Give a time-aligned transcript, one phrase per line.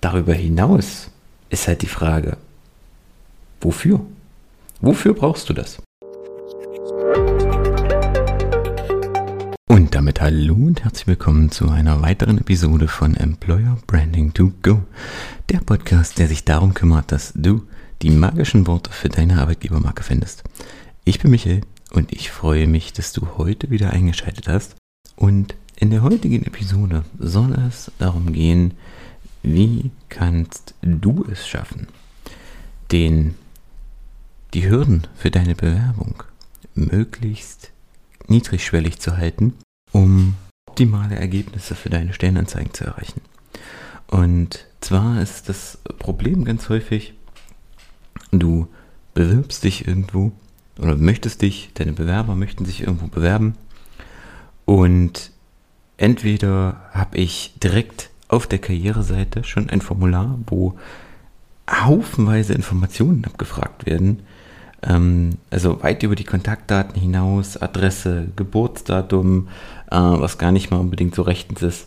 [0.00, 1.10] darüber hinaus
[1.50, 2.36] ist halt die Frage,
[3.60, 4.00] wofür?
[4.80, 5.82] Wofür brauchst du das?
[9.68, 14.82] Und damit hallo und herzlich willkommen zu einer weiteren Episode von Employer Branding to Go,
[15.50, 17.66] der Podcast, der sich darum kümmert, dass du
[18.02, 20.44] die magischen Worte für deine Arbeitgebermarke findest.
[21.04, 21.60] Ich bin Michael
[21.92, 24.76] und ich freue mich, dass du heute wieder eingeschaltet hast.
[25.16, 28.74] Und in der heutigen Episode soll es darum gehen,
[29.42, 31.88] wie kannst du es schaffen,
[32.92, 33.34] den,
[34.54, 36.22] die Hürden für deine Bewerbung
[36.74, 37.70] möglichst
[38.28, 39.54] niedrigschwellig zu halten,
[39.92, 40.34] um
[40.68, 43.20] optimale Ergebnisse für deine Stellenanzeigen zu erreichen.
[44.06, 47.14] Und zwar ist das Problem ganz häufig,
[48.30, 48.68] du
[49.14, 50.32] bewirbst dich irgendwo
[50.78, 53.56] oder möchtest dich, deine Bewerber möchten sich irgendwo bewerben
[54.64, 55.32] und
[55.96, 60.78] entweder habe ich direkt auf der Karriereseite schon ein Formular, wo
[61.68, 64.20] haufenweise Informationen abgefragt werden,
[64.82, 69.48] ähm, also weit über die Kontaktdaten hinaus, Adresse, Geburtsdatum,
[69.90, 71.86] äh, was gar nicht mal unbedingt so rechtens ist,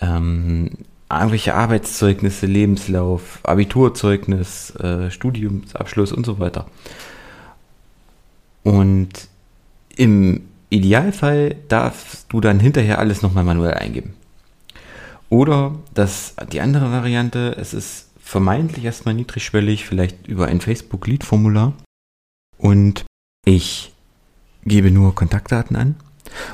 [0.00, 0.70] ähm,
[1.10, 6.66] irgendwelche Arbeitszeugnisse, Lebenslauf, Abiturzeugnis, äh, Studiumsabschluss und so weiter.
[8.62, 9.28] Und
[9.96, 14.14] im Idealfall darfst du dann hinterher alles nochmal manuell eingeben.
[15.30, 21.74] Oder das, die andere Variante, es ist vermeintlich erstmal niedrigschwellig, vielleicht über ein Facebook-Lead-Formular.
[22.56, 23.04] Und
[23.44, 23.92] ich
[24.64, 25.96] gebe nur Kontaktdaten an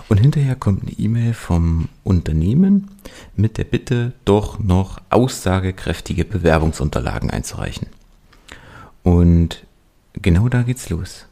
[0.09, 2.91] und hinterher kommt eine E-Mail vom Unternehmen
[3.37, 7.89] mit der Bitte, doch noch aussagekräftige Bewerbungsunterlagen einzureichen.
[9.03, 9.65] Und
[10.13, 11.27] genau da geht's los.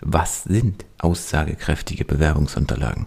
[0.00, 3.06] Was sind aussagekräftige Bewerbungsunterlagen?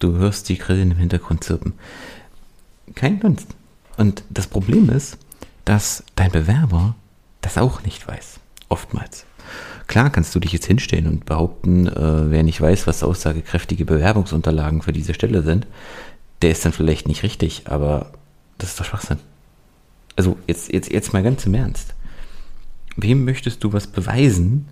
[0.00, 1.74] Du hörst die Grillen im Hintergrund zirpen.
[2.94, 3.54] Kein Dunst.
[3.96, 5.18] Und das Problem ist,
[5.64, 6.96] dass dein Bewerber
[7.42, 8.40] das auch nicht weiß.
[8.68, 9.26] Oftmals.
[9.86, 14.82] Klar kannst du dich jetzt hinstellen und behaupten, äh, wer nicht weiß, was aussagekräftige Bewerbungsunterlagen
[14.82, 15.66] für diese Stelle sind,
[16.42, 18.12] der ist dann vielleicht nicht richtig, aber
[18.56, 19.18] das ist doch Schwachsinn.
[20.16, 21.94] Also jetzt, jetzt, jetzt mal ganz im Ernst.
[22.96, 24.68] Wem möchtest du was beweisen,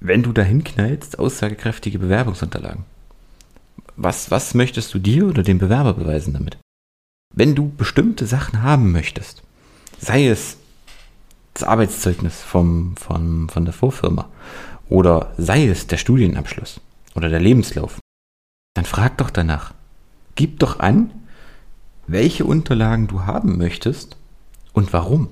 [0.00, 2.84] wenn du dahin knallst, aussagekräftige Bewerbungsunterlagen?
[4.02, 6.56] Was, was möchtest du dir oder dem Bewerber beweisen damit?
[7.34, 9.42] Wenn du bestimmte Sachen haben möchtest,
[9.98, 10.56] sei es
[11.52, 14.30] das Arbeitszeugnis vom, von, von der Vorfirma
[14.88, 16.80] oder sei es der Studienabschluss
[17.14, 17.98] oder der Lebenslauf,
[18.72, 19.74] dann frag doch danach.
[20.34, 21.10] Gib doch an,
[22.06, 24.16] welche Unterlagen du haben möchtest
[24.72, 25.28] und warum.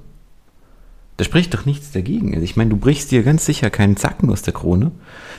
[1.16, 2.34] Da spricht doch nichts dagegen.
[2.34, 4.92] Also ich meine, du brichst dir ganz sicher keinen Zacken aus der Krone,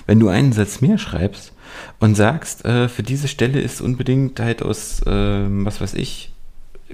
[0.08, 1.54] wenn du einen Satz mehr schreibst
[2.00, 6.34] und sagst, äh, für diese Stelle ist unbedingt halt aus, äh, was weiß ich,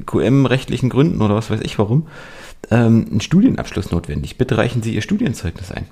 [0.05, 2.07] QM-rechtlichen Gründen oder was weiß ich warum,
[2.71, 4.37] ähm, ein Studienabschluss notwendig.
[4.37, 5.85] Bitte reichen Sie Ihr Studienzeugnis ein.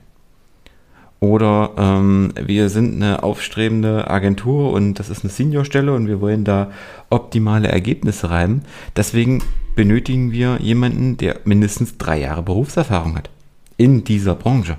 [1.19, 6.43] Oder ähm, wir sind eine aufstrebende Agentur und das ist eine Seniorstelle und wir wollen
[6.43, 6.71] da
[7.09, 8.63] optimale Ergebnisse reiben.
[8.97, 9.41] Deswegen
[9.75, 13.29] benötigen wir jemanden, der mindestens drei Jahre Berufserfahrung hat
[13.77, 14.77] in dieser Branche.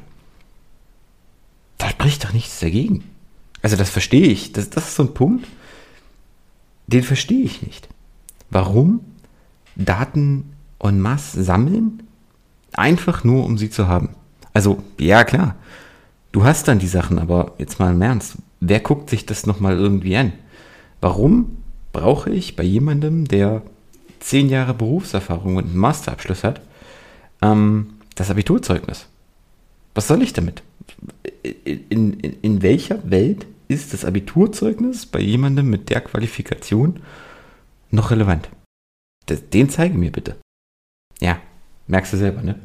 [1.78, 3.04] Da spricht doch nichts dagegen.
[3.64, 4.52] Also das verstehe ich.
[4.52, 5.48] Das, das ist so ein Punkt,
[6.86, 7.88] den verstehe ich nicht.
[8.50, 9.00] Warum
[9.74, 12.02] Daten en masse sammeln,
[12.74, 14.10] einfach nur um sie zu haben?
[14.52, 15.54] Also ja klar,
[16.30, 19.78] du hast dann die Sachen, aber jetzt mal im Ernst, wer guckt sich das nochmal
[19.78, 20.34] irgendwie an?
[21.00, 21.56] Warum
[21.94, 23.62] brauche ich bei jemandem, der
[24.20, 26.60] zehn Jahre Berufserfahrung und einen Masterabschluss hat,
[27.40, 29.06] ähm, das Abiturzeugnis.
[29.94, 30.62] Was soll ich damit?
[31.64, 37.00] In, in, in welcher Welt ist das Abiturzeugnis bei jemandem mit der Qualifikation
[37.90, 38.48] noch relevant?
[39.28, 40.36] Den zeige mir bitte.
[41.20, 41.40] Ja,
[41.86, 42.60] merkst du selber, ne?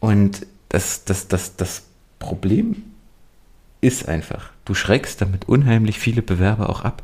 [0.00, 1.84] Und das, das, das, das
[2.18, 2.84] Problem
[3.80, 7.02] ist einfach, du schreckst damit unheimlich viele Bewerber auch ab.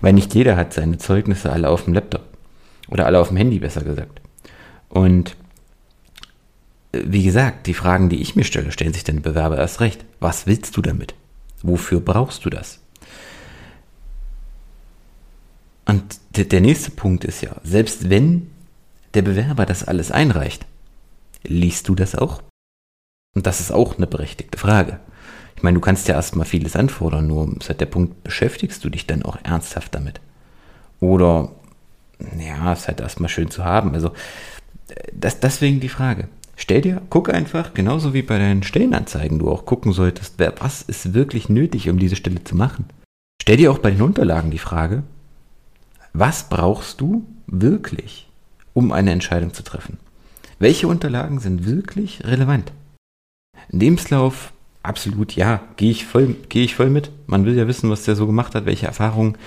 [0.00, 2.24] Weil nicht jeder hat seine Zeugnisse alle auf dem Laptop.
[2.88, 4.20] Oder alle auf dem Handy, besser gesagt.
[4.88, 5.36] Und
[6.92, 10.04] äh, wie gesagt, die Fragen, die ich mir stelle, stellen sich den Bewerber erst recht.
[10.20, 11.14] Was willst du damit?
[11.62, 12.80] Wofür brauchst du das?
[15.86, 18.50] Und der nächste Punkt ist ja, selbst wenn
[19.14, 20.66] der Bewerber das alles einreicht,
[21.42, 22.42] liest du das auch?
[23.34, 25.00] Und das ist auch eine berechtigte Frage.
[25.56, 29.06] Ich meine, du kannst ja erstmal vieles anfordern, nur seit der Punkt beschäftigst du dich
[29.06, 30.20] dann auch ernsthaft damit.
[31.00, 31.50] Oder
[32.38, 33.94] ja, ist halt erstmal schön zu haben.
[33.94, 34.12] Also,
[35.12, 36.28] das, deswegen die Frage.
[36.60, 40.82] Stell dir, guck einfach, genauso wie bei deinen Stellenanzeigen du auch gucken solltest, wer, was
[40.82, 42.86] ist wirklich nötig, um diese Stelle zu machen.
[43.40, 45.04] Stell dir auch bei den Unterlagen die Frage,
[46.12, 48.28] was brauchst du wirklich
[48.74, 49.98] um eine Entscheidung zu treffen.
[50.58, 52.72] Welche Unterlagen sind wirklich relevant?
[53.70, 54.52] Lebenslauf,
[54.82, 57.12] absolut ja, gehe ich, voll, gehe ich voll mit.
[57.28, 59.38] Man will ja wissen, was der so gemacht hat, welche Erfahrungen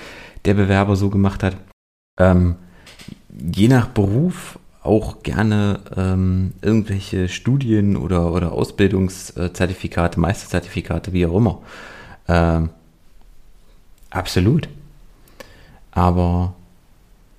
[0.45, 1.57] der Bewerber so gemacht hat.
[2.17, 2.55] Ähm,
[3.53, 11.61] je nach Beruf auch gerne ähm, irgendwelche Studien oder, oder Ausbildungszertifikate, Meisterzertifikate, wie auch immer.
[12.27, 12.69] Ähm,
[14.09, 14.67] absolut.
[15.91, 16.55] Aber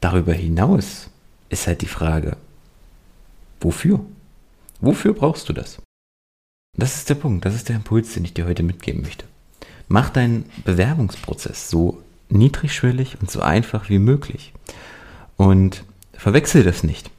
[0.01, 1.11] darüber hinaus
[1.49, 2.37] ist halt die Frage,
[3.61, 4.01] wofür?
[4.81, 5.81] Wofür brauchst du das?
[6.77, 9.27] Das ist der Punkt, das ist der Impuls, den ich dir heute mitgeben möchte.
[9.89, 14.53] Mach deinen Bewerbungsprozess so niedrigschwellig und so einfach wie möglich.
[15.37, 15.85] Und
[16.15, 17.11] verwechsel das nicht.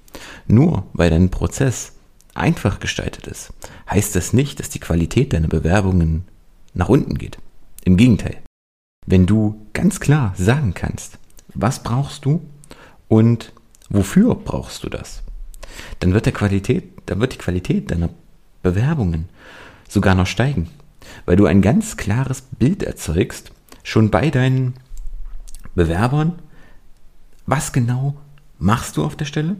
[0.48, 1.94] Nur weil dein Prozess
[2.34, 3.54] einfach gestaltet ist,
[3.90, 6.25] heißt das nicht, dass die Qualität deiner Bewerbungen
[6.74, 7.38] nach unten geht.
[7.86, 8.38] Im Gegenteil.
[9.06, 11.19] Wenn du ganz klar sagen kannst,
[11.54, 12.42] was brauchst du
[13.07, 13.54] und
[13.90, 15.24] wofür brauchst du das,
[16.00, 18.10] dann wird, der Qualität, dann wird die Qualität deiner
[18.62, 19.30] Bewerbungen
[19.90, 20.69] sogar noch steigen,
[21.25, 23.51] weil du ein ganz klares Bild erzeugst,
[23.84, 24.75] schon bei deinen
[25.75, 26.40] Bewerbern,
[27.45, 28.16] was genau
[28.57, 29.57] machst du auf der Stelle,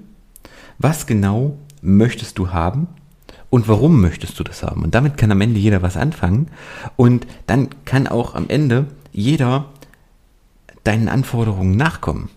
[0.78, 2.88] was genau möchtest du haben
[3.50, 4.84] und warum möchtest du das haben.
[4.84, 6.48] Und damit kann am Ende jeder was anfangen
[6.96, 9.70] und dann kann auch am Ende jeder
[10.84, 12.30] deinen Anforderungen nachkommen.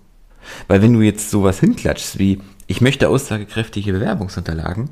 [0.69, 4.91] Weil wenn du jetzt sowas hinklatschst wie, ich möchte aussagekräftige Bewerbungsunterlagen,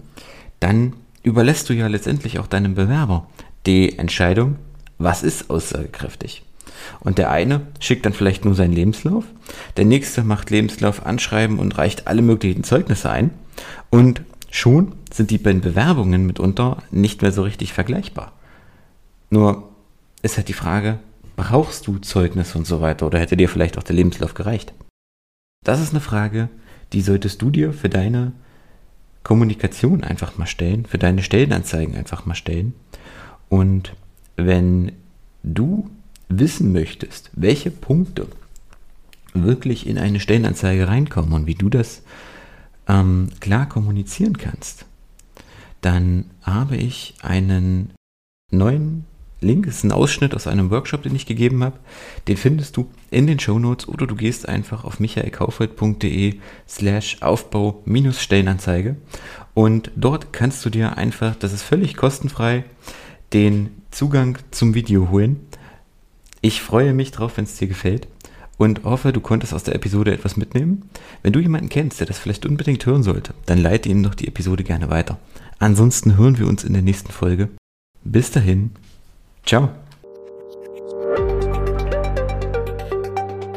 [0.61, 3.29] dann überlässt du ja letztendlich auch deinem Bewerber
[3.67, 4.57] die Entscheidung,
[4.99, 6.43] was ist aussagekräftig.
[7.01, 9.25] Und der eine schickt dann vielleicht nur seinen Lebenslauf,
[9.77, 13.31] der nächste macht Lebenslauf, Anschreiben und reicht alle möglichen Zeugnisse ein.
[13.91, 18.33] Und schon sind die beiden Bewerbungen mitunter nicht mehr so richtig vergleichbar.
[19.31, 19.71] Nur
[20.23, 20.99] ist halt die Frage,
[21.37, 24.73] brauchst du Zeugnisse und so weiter oder hätte dir vielleicht auch der Lebenslauf gereicht?
[25.65, 26.49] Das ist eine Frage,
[26.93, 28.33] die solltest du dir für deine
[29.23, 32.75] Kommunikation einfach mal stellen, für deine Stellenanzeigen einfach mal stellen.
[33.49, 33.95] Und
[34.37, 34.93] wenn
[35.43, 35.91] du
[36.29, 38.27] wissen möchtest, welche Punkte
[39.35, 42.03] wirklich in eine Stellenanzeige reinkommen und wie du das
[42.89, 44.87] ähm, klar kommunizieren kannst,
[45.81, 47.91] dann habe ich einen
[48.51, 49.05] neuen
[49.41, 51.79] Link, ist ein Ausschnitt aus einem Workshop, den ich gegeben habe.
[52.29, 56.37] Den findest du in den Show Notes oder du gehst einfach auf michaelkaufhold.de
[56.67, 58.97] slash Aufbau-Stellenanzeige
[59.53, 62.65] und dort kannst du dir einfach, das ist völlig kostenfrei,
[63.33, 65.41] den Zugang zum Video holen
[66.45, 68.07] ich freue mich drauf, wenn es dir gefällt
[68.59, 70.91] und hoffe, du konntest aus der Episode etwas mitnehmen.
[71.23, 74.29] Wenn du jemanden kennst, der das vielleicht unbedingt hören sollte, dann leite ihm doch die
[74.29, 75.19] Episode gerne weiter.
[75.59, 77.49] Ansonsten hören wir uns in der nächsten Folge.
[78.05, 78.73] Bis dahin,
[79.47, 79.71] ciao.